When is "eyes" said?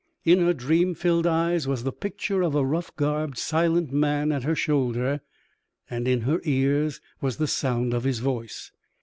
1.27-1.67